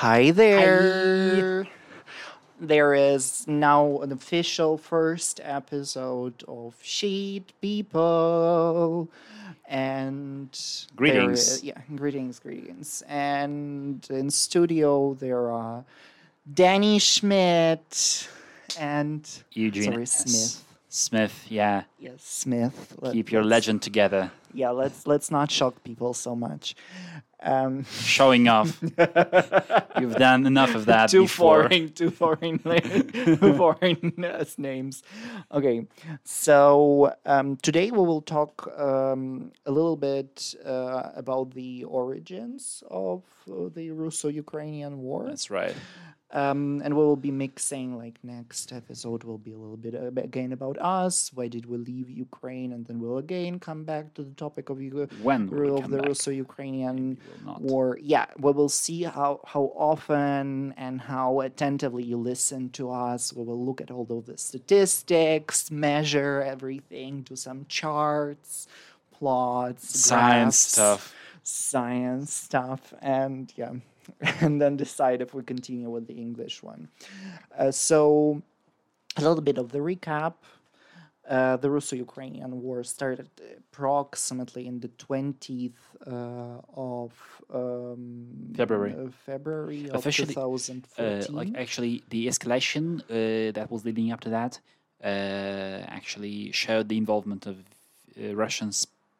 [0.00, 1.66] Hi there.
[2.58, 9.08] There is now an official first episode of Sheet People.
[9.68, 10.48] And
[10.96, 11.62] Greetings.
[11.62, 13.02] i- yeah, greetings, greetings.
[13.08, 15.84] And in studio there are
[16.52, 18.28] Danny Schmidt
[18.78, 20.06] and Eugene sorry.
[20.06, 20.64] Smith.
[20.92, 21.84] Smith, yeah.
[22.00, 22.96] Yes, Smith.
[23.00, 24.32] Let- Keep your legend together.
[24.52, 26.74] Yeah, let's let's not shock people so much.
[27.42, 28.82] Um, Showing off.
[28.82, 31.62] You've done enough of that too before.
[31.68, 32.58] foreign, too foreign,
[33.38, 34.12] too foreign
[34.58, 35.02] names.
[35.52, 35.86] Okay,
[36.24, 43.22] so um, today we will talk um, a little bit uh, about the origins of
[43.48, 45.26] uh, the Russo-Ukrainian War.
[45.28, 45.76] That's right.
[46.32, 50.12] Um, and we will be mixing like next episode will be a little bit uh,
[50.20, 51.32] again about us.
[51.34, 52.72] Why did we leave Ukraine?
[52.72, 56.00] And then we'll again come back to the topic of you When we of the?
[56.02, 57.60] Russo-Ukrainian Maybe we'll not.
[57.62, 57.98] war.
[58.00, 63.32] Yeah, we will see how how often and how attentively you listen to us.
[63.32, 68.68] We will look at all of the statistics, measure everything, do some charts,
[69.10, 71.14] plots, Science graphs, stuff.
[71.42, 73.72] science stuff, and yeah,
[74.40, 76.88] and then decide if we continue with the English one.
[77.58, 78.42] Uh, so,
[79.16, 80.34] a little bit of the recap.
[81.28, 83.28] Uh, the Russo-Ukrainian War started
[83.58, 85.72] approximately in the 20th
[86.04, 87.12] uh, of
[87.54, 88.94] um, February.
[88.94, 91.36] uh, February of Officially, Uh, 2014.
[91.36, 94.58] like actually, the escalation uh, that was leading up to that
[95.04, 95.06] uh,
[95.86, 97.56] actually showed the involvement of
[98.20, 98.70] uh, Russian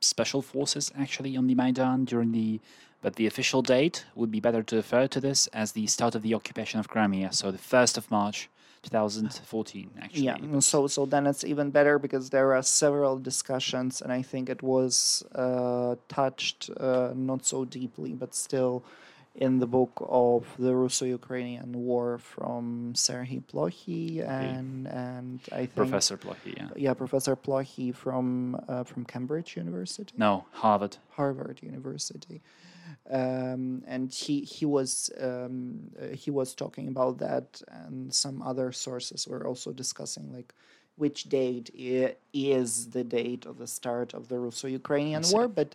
[0.01, 2.61] special forces actually on the Maidan during the.
[3.03, 6.23] But the official date would be better to refer to this as the start of
[6.23, 8.51] the occupation of Crimea, so the first of March,
[8.83, 9.91] 2014.
[10.01, 14.23] Actually, yeah, so so then it's even better because there are several discussions, and I
[14.23, 18.85] think it was uh, touched uh, not so deeply, but still
[19.35, 26.17] in the book of the Russo-Ukrainian War from Serhiy Plokhy and and I think Professor
[26.17, 26.69] Plokhy, yeah.
[26.77, 30.15] yeah Professor Plokhy from uh, from Cambridge University.
[30.17, 30.97] No, Harvard.
[31.11, 32.43] Harvard University,
[33.11, 38.73] um, and he he was um, uh, he was talking about that, and some other
[38.73, 40.55] sources were also discussing like
[40.97, 41.71] which date
[42.35, 45.23] is the date of the start of the Russo-Ukrainian.
[45.33, 45.75] War, but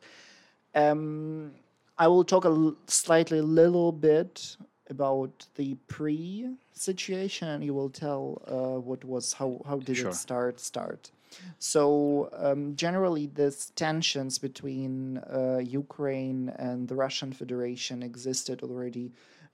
[0.76, 1.52] um,
[1.98, 4.58] I will talk a l- slightly little bit
[4.90, 10.10] about the pre situation, and you will tell uh, what was how how did Sure.
[10.10, 11.12] it start start.
[11.60, 19.12] So um, generally, these tensions between uh, Ukraine and the Russian Federation existed already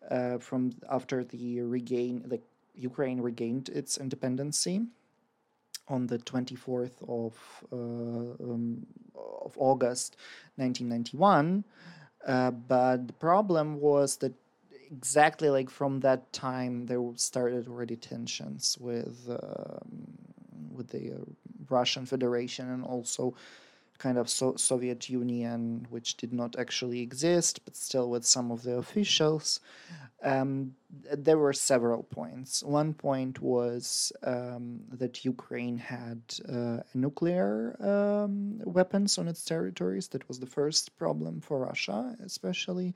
[0.10, 2.44] uh, from after the regain, like
[2.76, 4.88] Ukraine regained its independency
[5.88, 7.34] on the 24th of
[7.72, 7.76] uh,
[8.44, 10.16] um, of August
[10.56, 11.64] 1991.
[12.26, 14.34] Uh, but the problem was that
[14.92, 20.18] exactly like from that time there started already tensions with um,
[20.72, 21.12] with the
[21.72, 23.36] Russian Federation and also
[23.98, 28.64] kind of so- Soviet Union, which did not actually exist, but still with some of
[28.64, 29.60] the officials.
[30.24, 30.76] Um,
[31.28, 32.64] there were several points.
[32.64, 40.08] One point was um, that Ukraine had uh, nuclear um, weapons on its territories.
[40.10, 42.94] That was the first problem for Russia, especially.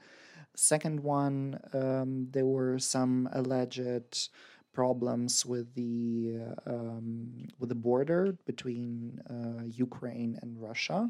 [0.55, 4.29] Second one, um, there were some alleged
[4.75, 11.09] problems with the um, with the border between uh, Ukraine and Russia.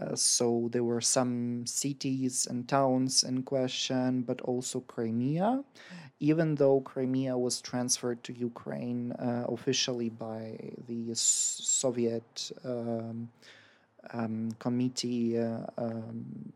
[0.00, 5.62] Uh, so there were some cities and towns in question, but also Crimea.
[6.20, 10.56] Even though Crimea was transferred to Ukraine uh, officially by
[10.88, 13.28] the Soviet um,
[14.14, 16.52] um, Committee uh, um,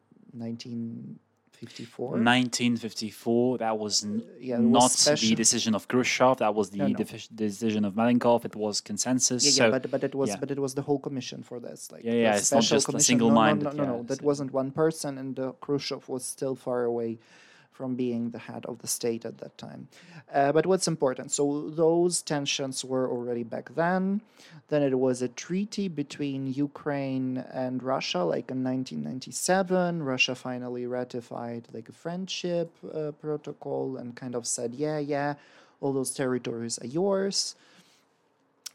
[1.63, 2.19] 1954.
[2.19, 3.59] 1954.
[3.59, 6.39] That was n- yeah, it was not the decision of Khrushchev.
[6.39, 6.95] That was the No, no.
[6.99, 8.45] defi- decision of Malenkov.
[8.45, 9.45] It was consensus.
[9.45, 10.37] Yeah, so but but it was yeah.
[10.41, 11.91] but it was the whole commission for this.
[11.93, 13.97] Like Yeah, yeah, it's not just a single-minded, No, no, no, no, no.
[13.99, 17.19] yeah, That so- wasn't one person, and uh, Khrushchev was still far away
[17.77, 19.89] from being the head of the state at that time.
[20.33, 21.31] Uh, but what's important?
[21.31, 24.23] So those tensions were already back then.
[24.69, 30.03] Then it was a treaty between Ukraine and Russia, like in 1997.
[30.03, 35.35] Russia finally ratified like a friendship uh, protocol and kind of said, yeah, yeah,
[35.81, 37.57] all those territories are yours.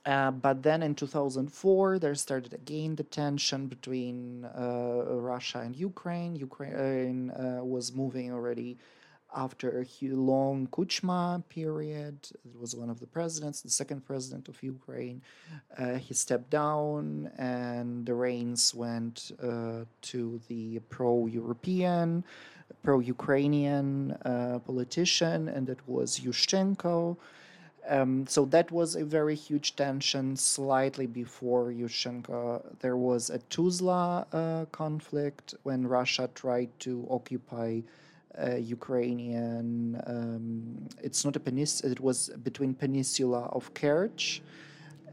[0.06, 6.36] Uh, but then in 2004, there started again the tension between uh, Russia and Ukraine.
[6.36, 8.78] Ukraine uh, was moving already
[9.36, 12.16] after a long Kuchma period.
[12.46, 15.22] It was one of the presidents, the second president of Ukraine.
[15.78, 22.24] Uh, he stepped down, and the reins went uh, to the pro European,
[22.84, 27.18] pro-Ukrainian uh, politician, and it was Yushchenko.
[27.90, 30.36] Um, so that was a very huge tension.
[30.36, 37.82] Slightly before Yushchenko, there was a Tuzla uh, conflict when Russia tried to occupy
[38.40, 40.02] uh, Ukrainian.
[40.08, 41.92] Um, it's not a peninsula.
[41.92, 44.42] It was between peninsula of Kerch,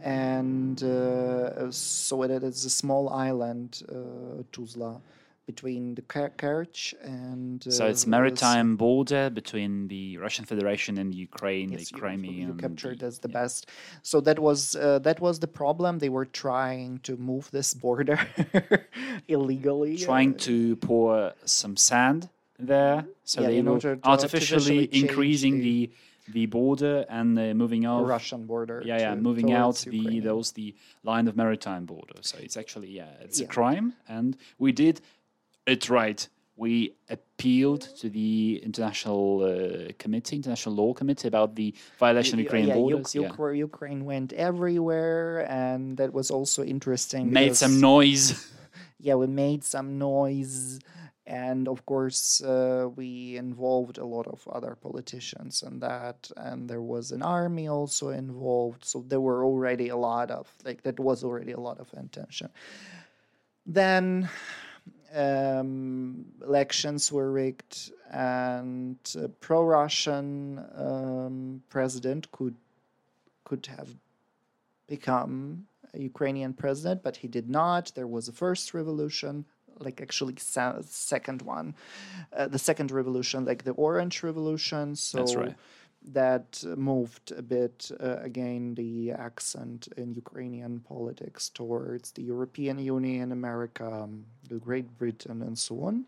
[0.03, 5.01] and uh, so it is a small island, uh, Tuzla
[5.47, 7.67] between the Kerch and.
[7.67, 12.49] Uh, so it's maritime border between the Russian Federation and Ukraine, yes, the Crimean.
[12.49, 13.41] You, captured as the yeah.
[13.41, 13.71] best.
[14.03, 15.99] So that was uh, that was the problem.
[15.99, 18.19] They were trying to move this border
[19.29, 19.97] illegally.
[19.97, 22.29] Trying uh, to pour some sand
[22.59, 25.91] there, so yeah, they were artificially, artificially increasing the,
[26.33, 28.83] the border and uh, moving out Russian border.
[28.85, 30.75] Yeah, yeah, moving out the those the
[31.05, 32.15] line of maritime border.
[32.23, 33.47] So it's actually yeah, it's yeah.
[33.47, 35.01] a crime, and we did
[35.67, 36.27] it right.
[36.57, 42.71] We appealed to the international uh, committee, international law committee, about the violation of Ukrainian
[42.71, 43.15] yeah, borders.
[43.15, 43.53] U- yeah.
[43.53, 47.33] Ukraine went everywhere, and that was also interesting.
[47.33, 48.53] Made some noise.
[48.99, 50.81] yeah, we made some noise
[51.29, 56.81] and of course uh, we involved a lot of other politicians in that and there
[56.81, 58.85] was an army also involved.
[58.85, 62.49] So there were already a lot of like that was already a lot of intention
[63.67, 64.29] then
[65.15, 68.99] um, elections were rigged and
[69.41, 72.57] pro-russian um, president could
[73.45, 73.89] could have
[74.87, 77.93] become a ukrainian president but he did not.
[77.95, 79.45] There was a first revolution
[79.81, 81.75] like actually second one,
[82.37, 84.97] uh, the second revolution, like the Orange Revolution.
[84.97, 85.55] So That's right.
[86.13, 93.33] that moved a bit uh, again the accent in Ukrainian politics towards the European Union,
[93.33, 96.05] America, um, the Great Britain, and so on.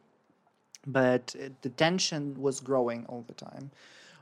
[0.87, 3.71] But it, the tension was growing all the time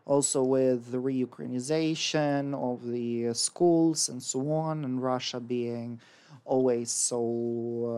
[0.09, 6.01] also with the re-Ukrainization of the uh, schools and so on, and Russia being
[6.49, 7.21] always so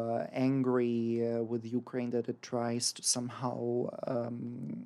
[0.00, 4.85] uh, angry uh, with Ukraine that it tries to somehow um,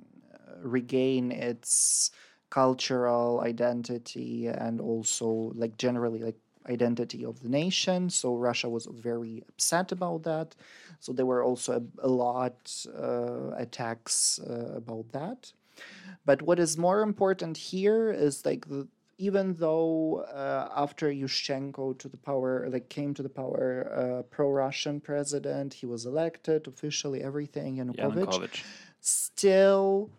[0.62, 2.10] regain its
[2.50, 6.36] cultural identity and also like generally like
[6.68, 8.08] identity of the nation.
[8.08, 10.54] So russia was very upset about that.
[11.00, 12.56] So there were also a, a lot
[12.96, 15.52] uh, attacks uh, about that.
[16.24, 18.88] But what is more important here is like the,
[19.18, 25.00] even though uh, after Yushchenko to the power, like came to the power, uh, pro-Russian
[25.00, 28.62] president, he was elected officially, everything, Yanukovych, Yanukovych.
[29.00, 30.10] still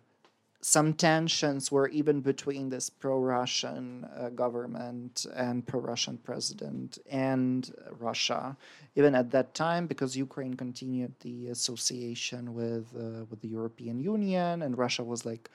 [0.68, 8.58] some tensions were even between this pro-Russian uh, government and pro-Russian president and Russia,
[8.96, 14.64] even at that time, because Ukraine continued the association with uh, with the European Union,
[14.64, 15.52] and Russia was like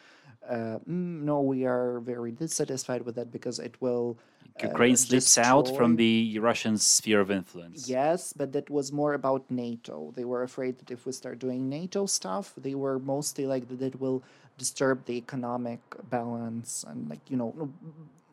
[0.48, 4.16] uh, mm, no, we are very dissatisfied with that because it will.
[4.62, 7.88] Uh, Ukraine slips out from the Russian sphere of influence.
[7.88, 10.12] Yes, but that was more about NATO.
[10.16, 13.82] They were afraid that if we start doing NATO stuff, they were mostly like that
[13.82, 14.22] it will
[14.64, 15.80] disturb the economic
[16.16, 17.50] balance and like you know.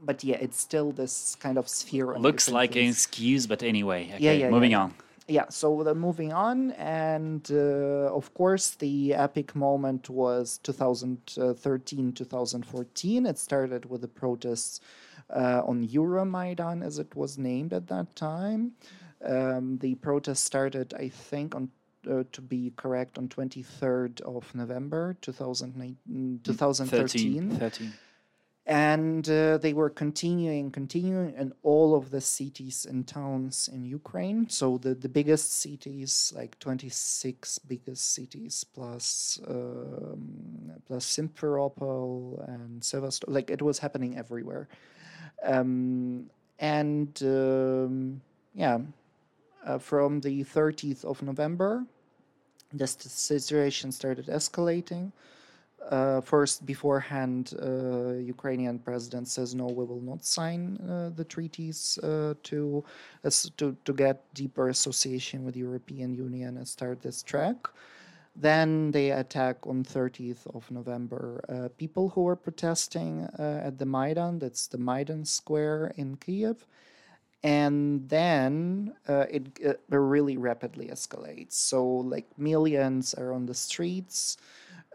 [0.09, 2.07] But yeah, it's still this kind of sphere.
[2.29, 4.01] Looks like an excuse, but anyway.
[4.13, 4.83] Okay, yeah, yeah, moving yeah.
[4.83, 4.94] on
[5.27, 13.38] yeah so moving on and uh, of course the epic moment was 2013 2014 it
[13.38, 14.79] started with the protests
[15.36, 18.72] uh, on euromaidan as it was named at that time
[19.25, 21.69] um, the protest started i think on
[22.07, 27.93] uh, to be correct on 23rd of november 2013 13, 13
[28.67, 34.49] and uh, they were continuing continuing in all of the cities and towns in ukraine.
[34.49, 43.33] So the, the biggest cities like 26 biggest cities plus um, plus simferopol and sevastopol
[43.33, 44.67] like it was happening everywhere.
[45.43, 48.21] Um, and um,
[48.53, 48.79] yeah
[49.65, 51.85] uh, from the 30th of november
[52.74, 55.12] the situation started escalating
[55.89, 61.97] uh, first beforehand, uh, Ukrainian president says no, we will not sign uh, the treaties
[62.03, 62.83] uh, to,
[63.57, 67.69] to to get deeper association with the European Union and start this track.
[68.36, 73.86] Then they attack on 30th of November uh, people who were protesting uh, at the
[73.86, 74.39] Maidan.
[74.39, 76.67] That's the Maidan Square in Kiev.
[77.44, 81.53] And then it, it really rapidly escalates.
[81.53, 84.38] So, like, millions are on the streets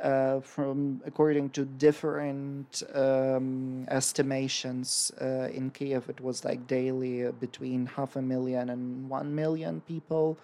[0.02, 7.32] uh, from according to different um, estimations uh, in Kiev, it was like daily uh,
[7.32, 10.36] between half a million and one million people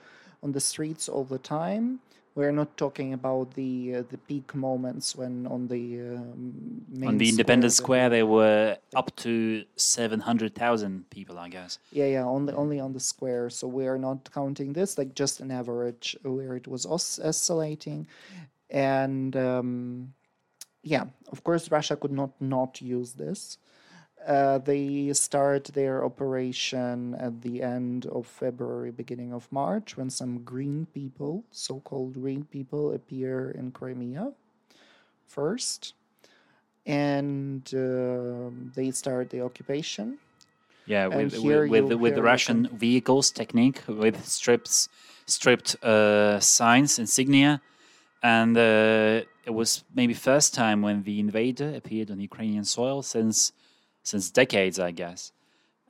[0.42, 1.98] on the streets all the time
[2.38, 7.18] We're not talking about the uh, the peak moments when on the um, main On
[7.18, 11.80] the Independence Square, there were up to 700,000 people, I guess.
[11.90, 13.50] Yeah, yeah, only only on the square.
[13.50, 18.06] So we are not counting this, like just an average where it was os- oscillating,
[18.70, 20.14] and um,
[20.84, 23.58] yeah, of course, Russia could not not use this.
[24.28, 30.44] Uh, they start their operation at the end of February, beginning of March, when some
[30.44, 34.32] green people, so-called green people, appear in Crimea
[35.26, 35.94] first,
[36.84, 40.18] and um they start the occupation.
[40.84, 44.88] Yeah, And with with, with, the, with the Russian vehicles technique, with strips,
[45.26, 47.60] stripped uh, signs, insignia,
[48.22, 53.52] and uh, it was maybe first time when the invader appeared on Ukrainian soil since
[54.02, 55.32] since decades, I guess,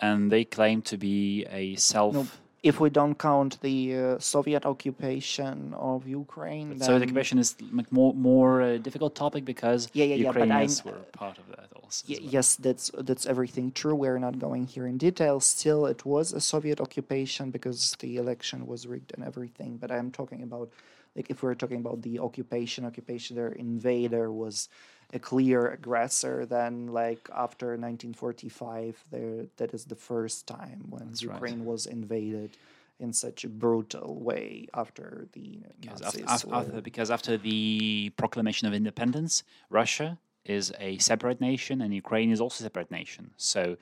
[0.00, 2.14] and they claim to be a self.
[2.14, 2.26] No,
[2.62, 7.54] if we don't count the uh, Soviet occupation of Ukraine, So the then occupation is
[7.72, 11.38] like more more uh, difficult topic because Yeah, yeah, yeah, but I- Ukrainians were part
[11.38, 12.04] of that also.
[12.08, 12.18] well.
[12.36, 13.94] yes, that's that's everything true.
[13.94, 15.40] We're not going here in detail.
[15.40, 19.70] Still, it was a Soviet occupation because the election was rigged and everything.
[19.82, 20.68] But I'm talking about,
[21.16, 24.68] like, if we're talking about the occupation, occupation, their invader was
[25.12, 26.46] a clear aggressor.
[26.46, 31.34] than like after 1945, there that is the first time when That's right.
[31.34, 32.56] Ukraine was invaded
[33.00, 38.66] in such a brutal way after the Because Nazis after, after, because after the proclamation
[38.66, 43.30] of independence, Russia is a separate nation and Ukraine is also a separate nation.
[43.36, 43.76] So, um,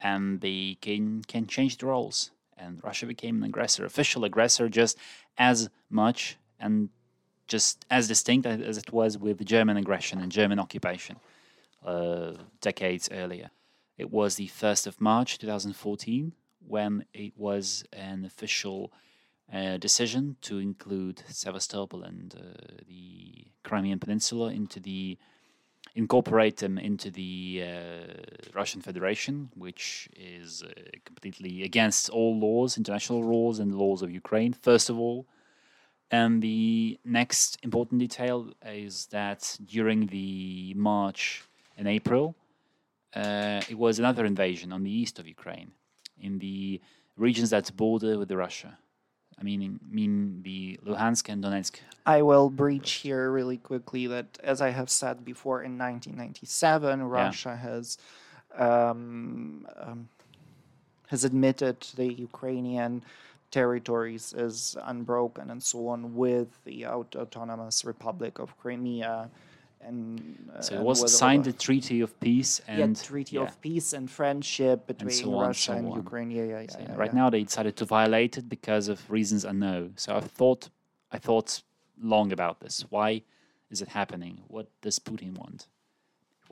[0.00, 4.98] and they can can change the roles, and Russia became an aggressor, official aggressor, just
[5.38, 6.88] as much and
[7.46, 11.16] just as distinct as it was with the German aggression and German occupation
[11.84, 13.50] uh, decades earlier.
[13.96, 16.32] It was the first of March, 2014,
[16.66, 18.92] when it was an official
[19.52, 25.18] uh, decision to include Sevastopol and uh, the Crimean Peninsula into the
[25.94, 30.70] incorporate them into the uh, Russian Federation, which is uh,
[31.04, 34.52] completely against all laws, international laws, and laws of Ukraine.
[34.52, 35.26] First of all,
[36.14, 38.36] and the next important detail
[38.84, 39.40] is that
[39.76, 41.22] during the March
[41.76, 42.36] and April,
[43.16, 45.70] uh, it was another invasion on the east of Ukraine,
[46.26, 46.80] in the
[47.26, 48.72] regions that border with the Russia.
[49.40, 51.74] I mean, mean the Luhansk and Donetsk.
[52.06, 57.56] I will breach here really quickly that, as I have said before, in 1997, Russia
[57.66, 57.98] has
[58.66, 60.08] um, um,
[61.12, 62.92] has admitted the Ukrainian
[63.58, 64.54] territories is
[64.92, 69.14] unbroken and so on with the aut- autonomous Republic of Crimea.
[69.86, 70.00] And,
[70.54, 73.44] uh, So it was signed the- a treaty of peace yeah, and treaty yeah.
[73.46, 75.96] of peace and friendship between so on, Russia so and on.
[76.04, 76.30] Ukraine.
[76.38, 76.72] Yeah, yeah, yeah.
[76.74, 77.20] So, yeah, yeah, right yeah.
[77.20, 79.86] now they decided to violate it because of reasons unknown.
[80.04, 80.62] So I thought,
[81.16, 81.50] I thought
[82.14, 82.76] long about this.
[82.94, 83.10] Why
[83.72, 84.34] is it happening?
[84.54, 85.60] What does Putin want?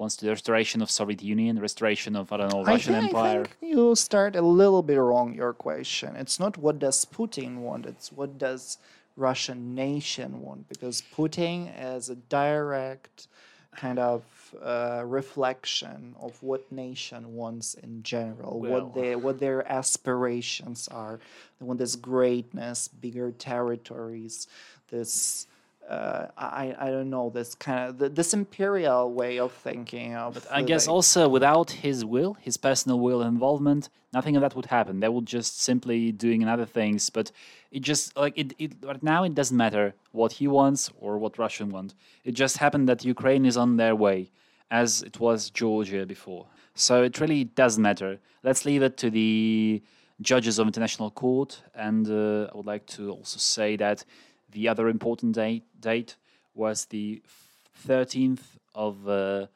[0.03, 3.07] Wants the restoration of Soviet Union, restoration of I don't know I Russian think, I
[3.07, 3.45] Empire.
[3.45, 6.17] think you start a little bit wrong your question.
[6.17, 8.79] It's not what does Putin want, it's what does
[9.17, 13.29] Russian nation want because Putin is a direct
[13.77, 14.25] kind of
[14.61, 21.21] uh, reflection of what nation wants in general, Well- what they what their aspirations are.
[21.61, 24.49] They want this greatness, bigger territories,
[24.91, 25.47] this
[25.89, 30.35] uh, I I don't know this kind of th- this imperial way of thinking of.
[30.35, 34.55] But I guess like- also without his will, his personal will involvement, nothing of that
[34.57, 35.01] would happen.
[35.01, 37.11] They would just simply doing other things.
[37.11, 37.33] But
[37.71, 41.39] it just like it, it right now it doesn't matter what he wants or what
[41.39, 41.95] Russian want.
[42.25, 44.31] It just happened that Ukraine is on their way,
[44.71, 46.47] as it was Georgia before.
[46.75, 48.19] So it really doesn't matter.
[48.43, 49.83] Let's leave it to the
[50.21, 51.63] judges of international court.
[51.75, 54.05] And uh, I would like to also say that
[54.53, 56.17] the other important date date
[56.55, 57.23] was the
[57.89, 59.09] 13th of.
[59.09, 59.47] Uh,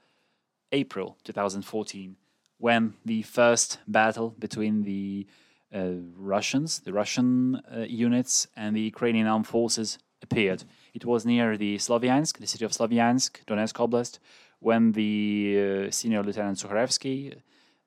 [0.73, 2.17] April 2014,
[2.59, 5.27] when the first battle between the
[5.75, 10.65] uh, Russians, the Russian uh, units, and the Ukrainian armed forces appeared.
[10.95, 14.19] It was near the Sloviansk, the city of Sloviansk, Donetsk Oblast,
[14.61, 17.35] when the uh, senior lieutenant Sukharevsky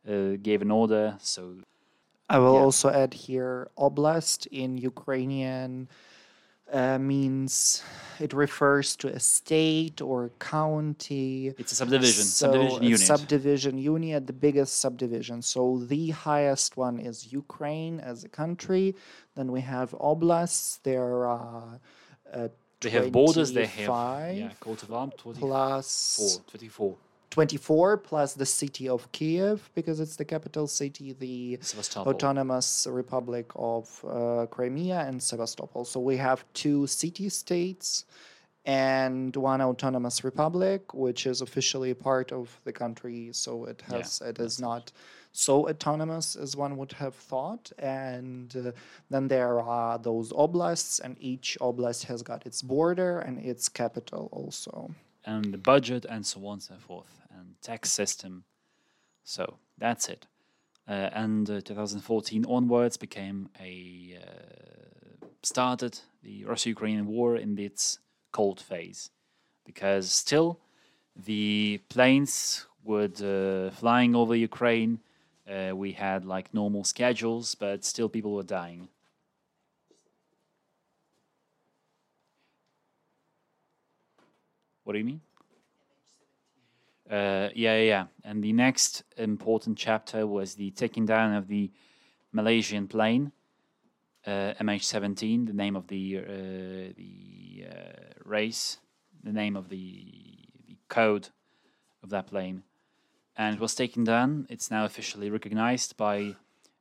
[0.07, 1.17] uh, gave an order.
[1.19, 1.41] So
[2.29, 2.61] I will Yeah.
[2.61, 5.89] also add here oblast in Ukrainian
[6.71, 7.83] uh, means
[8.19, 11.53] it refers to a state or a county.
[11.57, 12.99] it's a subdivision, So subdivision unit.
[12.99, 15.41] Subdivision unit, the biggest subdivision.
[15.41, 18.95] So the highest one is Ukraine as a country.
[19.35, 20.79] Then we have oblasts.
[20.83, 21.79] There are
[22.33, 22.49] uh,
[22.81, 23.51] they have borders.
[23.51, 25.13] They have yeah, coat of arms.
[25.17, 26.95] 24, plus 24.
[27.29, 31.59] 24 plus the city of Kiev because it's the capital city, the
[31.97, 35.85] autonomous republic of uh, Crimea and Sevastopol.
[35.85, 38.05] So we have two city states
[38.65, 43.29] and one autonomous republic, which is officially a part of the country.
[43.31, 44.91] So it has it that's is not
[45.31, 47.71] so autonomous as one would have thought.
[47.77, 48.71] And uh,
[49.09, 54.29] then there are those oblasts, and each oblast has got its border and its capital
[54.31, 54.93] also.
[55.29, 58.43] And the budget and so on and so forth and tax system.
[59.23, 59.43] So
[59.77, 60.25] that's it.
[60.87, 67.99] Uh, and uh, 2014 onwards became a uh, started the Russia-Ukrainian war in its
[68.31, 69.11] cold phase
[69.65, 70.59] because still
[71.15, 74.99] the planes would uh, flying over Ukraine
[75.47, 78.89] uh, we had like normal schedules but still people were dying
[84.89, 85.21] what do you mean
[87.09, 88.05] uh, yeah, yeah.
[88.23, 91.71] And the next important chapter was the taking down of the
[92.31, 93.31] Malaysian plane,
[94.27, 98.77] uh, MH17, the name of the uh, the uh, race,
[99.23, 100.05] the name of the
[100.67, 101.29] the code
[102.03, 102.61] of that plane,
[103.35, 104.45] and it was taken down.
[104.47, 106.35] It's now officially recognized by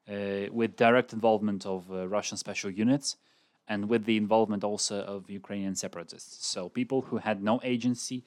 [0.06, 3.16] uh, with direct involvement of uh, Russian special units.
[3.68, 6.46] And with the involvement also of Ukrainian separatists.
[6.46, 8.24] So, people who had no agency,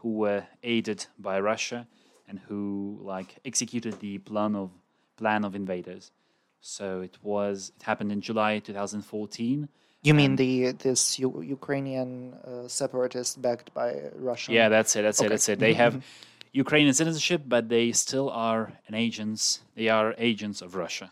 [0.00, 1.86] who were aided by Russia
[2.28, 4.70] and who like executed the plan of
[5.16, 6.12] plan of invaders.
[6.60, 9.68] So it was it happened in July 2014.
[10.02, 14.52] You mean the this U- Ukrainian uh, separatist backed by Russia?
[14.52, 15.02] Yeah, that's it.
[15.02, 15.28] That's it.
[15.28, 15.58] That's it.
[15.58, 16.04] They have
[16.52, 19.60] Ukrainian citizenship, but they still are an agents.
[19.74, 21.10] They are agents of Russia.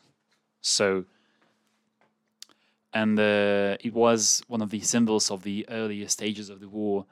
[0.61, 1.04] So,
[2.97, 7.05] and uh, it was one of the symbols of the earlier stages of the war.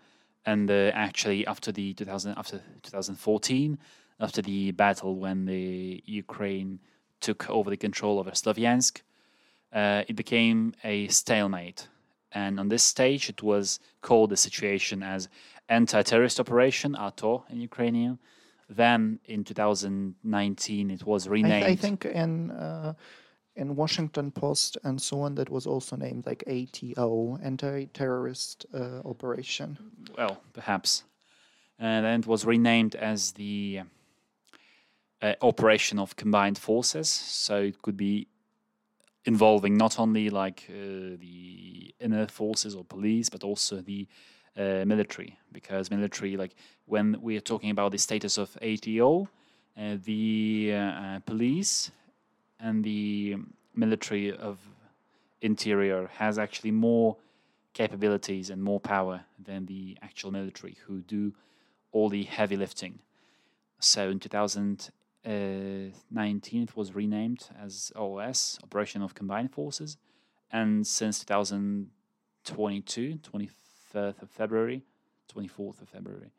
[0.46, 3.78] And uh, actually, after the 2000, after 2014,
[4.18, 6.80] after the battle when the Ukraine
[7.20, 9.02] took over the control over Slavyansk,
[9.74, 11.88] uh, it became a stalemate.
[12.32, 15.28] And on this stage, it was called the situation as
[15.68, 18.18] anti-terrorist operation (ATO) in Ukrainian.
[18.70, 21.66] Then in 2019, it was I, renamed.
[21.66, 22.94] I think in uh,
[23.56, 29.78] in Washington Post and so on that was also named like ATO, anti-terrorist uh, operation.
[30.16, 31.04] well, perhaps.
[31.78, 33.82] And then it was renamed as the
[35.22, 37.08] uh, Operation of Combined Forces.
[37.08, 38.28] So it could be
[39.24, 44.06] involving not only like uh, the inner forces or police, but also the
[44.56, 45.38] uh, military.
[45.52, 46.54] Because military, like
[46.86, 49.28] when we are talking about the status of ATO,
[49.76, 51.90] uh, the uh, uh, police
[52.60, 53.36] and the
[53.74, 54.58] military of
[55.40, 57.16] interior has actually more
[57.74, 61.34] capabilities and more power than the actual military who do
[61.92, 63.00] all the heavy lifting.
[63.80, 64.92] So in 2019,
[65.26, 69.98] uh, it was renamed as OS, Operation of Combined Forces.
[70.50, 74.82] And since 2022, 23rd of February,
[75.34, 76.30] 24th of February,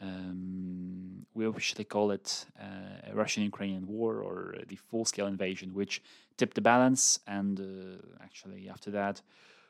[0.00, 5.74] um, we officially call it uh, a Russian Ukrainian war or the full scale invasion,
[5.74, 6.02] which
[6.36, 7.20] tipped the balance.
[7.26, 9.22] And uh, actually, after that,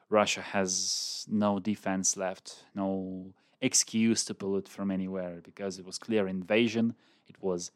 [0.09, 5.99] Russia has no defense left, no excuse to pull it from anywhere because it was
[5.99, 6.95] clear invasion.
[7.27, 7.71] It was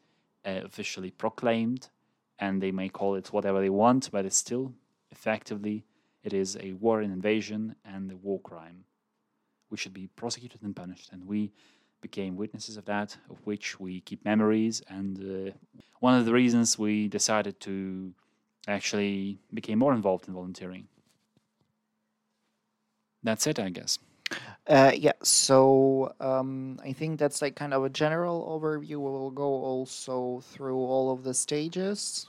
[0.45, 1.89] uh, officially proclaimed,
[2.39, 4.73] and they may call it whatever they want, but it's still
[5.11, 5.85] effectively
[6.23, 8.85] it is a war and invasion and a war crime.
[9.69, 11.51] We should be prosecuted and punished, and we
[12.09, 14.75] became witnesses of that, of which we keep memories.
[14.97, 15.51] And uh,
[16.07, 18.13] one of the reasons we decided to
[18.67, 20.85] actually became more involved in volunteering.
[23.23, 23.97] That's it, I guess.
[24.67, 28.97] Uh, yeah, so um, I think that's like kind of a general overview.
[29.05, 32.27] We will go also through all of the stages,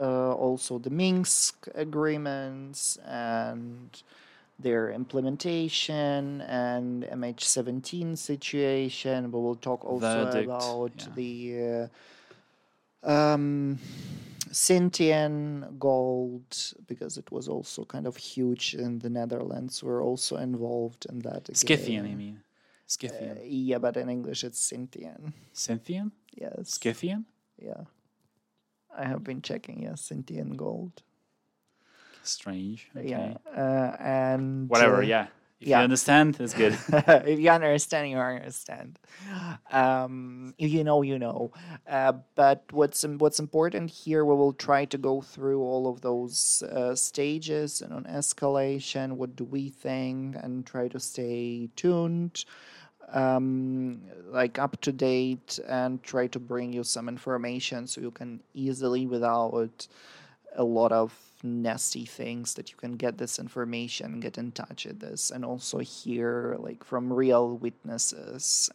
[0.00, 3.90] uh, also the Minsk agreements and
[4.62, 9.30] their implementation and MH17 situation.
[9.30, 11.06] We will talk also Verdict, about yeah.
[11.14, 11.90] the
[13.04, 13.78] uh, um,
[14.50, 19.82] Sintian gold because it was also kind of huge in the Netherlands.
[19.82, 21.54] We're also involved in that.
[21.56, 22.06] Scythian.
[22.06, 22.40] I mean.
[22.86, 23.38] Scythian.
[23.38, 25.32] Uh, yeah, but in English it's Sintian.
[25.52, 26.12] Scythian?
[26.34, 26.78] Yes.
[26.78, 27.24] Scythian?
[27.58, 27.84] Yeah.
[28.94, 29.82] I have been checking.
[29.84, 31.02] Yes, Sintian gold.
[32.22, 32.90] Strange.
[32.96, 33.08] Okay.
[33.10, 33.34] Yeah.
[33.56, 35.26] Uh, and Whatever, uh, yeah.
[35.60, 35.78] If yeah.
[35.78, 36.76] you understand, that's good.
[36.88, 38.98] if you understand, you understand.
[39.70, 41.52] Um, if you know, you know.
[41.88, 46.62] Uh, but what's what's important here, we will try to go through all of those
[46.64, 49.12] uh, stages and on escalation.
[49.12, 52.44] What do we think, and try to stay tuned.
[53.12, 58.40] um, like up to date and try to bring you some information so you can
[58.54, 59.86] easily without
[60.56, 65.00] a lot of nasty things that you can get this information get in touch with
[65.00, 68.70] this and also hear like from real witnesses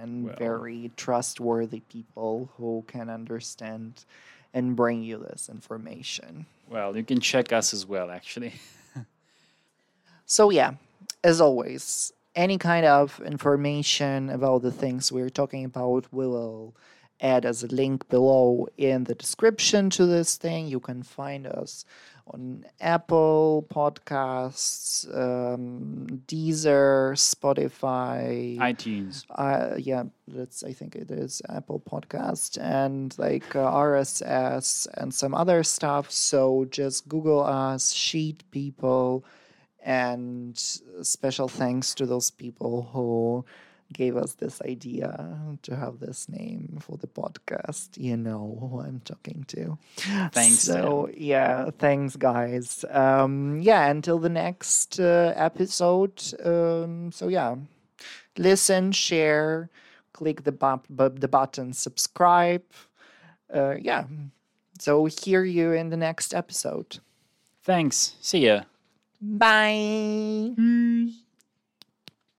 [0.00, 0.34] and Well.
[0.38, 4.04] very trustworthy people who can understand
[4.52, 8.52] and bring you this information Well, you can check us as well, actually.
[10.26, 10.72] so yeah
[11.22, 16.74] as always any kind of information about the things we're talking about we will
[17.20, 21.84] add as a link below in the description to this thing you can find us
[22.26, 29.24] on apple podcasts um, deezer spotify iTunes.
[29.30, 35.34] uh, yeah, that's I think it is Apple Podcast and like uh, RSS and some
[35.34, 36.10] other stuff.
[36.10, 39.24] So just Google us, Sheet People,
[39.82, 40.58] and
[41.02, 43.44] special thanks to those people who
[43.94, 45.08] gave us this idea
[45.62, 47.96] to have this name for the podcast.
[47.96, 49.78] You know who I'm talking to.
[50.32, 52.84] Thanks, So yeah, thanks guys.
[52.90, 56.20] Um, yeah, until the next uh, episode.
[56.44, 57.56] Um, so yeah
[58.38, 59.70] listen, share,
[60.12, 62.62] click the bu- bu- the button, subscribe.
[63.52, 64.04] Uh, yeah.
[64.78, 66.98] So hear you in the next episode.
[67.62, 68.16] Thanks.
[68.20, 68.62] See ya.
[69.20, 70.52] Bye.
[70.56, 71.23] Peace.